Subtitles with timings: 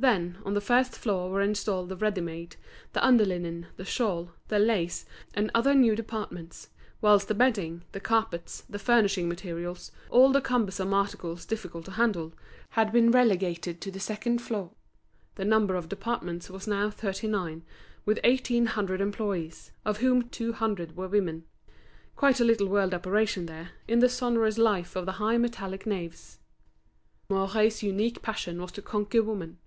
[0.00, 2.54] Then, on the first floor were installed the ready made,
[2.92, 5.04] the under linen, the shawl, the lace,
[5.34, 6.70] and other new departments,
[7.00, 12.32] whilst the bedding, the carpets, the furnishing materials, all the cumbersome articles difficult to handle,
[12.70, 14.70] had been relegated to the second floor.
[15.34, 17.64] The number of departments was now thirty nine,
[18.04, 21.42] with eighteen hundred employees, of whom two hundred were women.
[22.14, 26.38] Quite a little world operated there, in the sonorous life of the high metallic naves.
[27.28, 29.58] Mouret's unique passion was to conquer woman.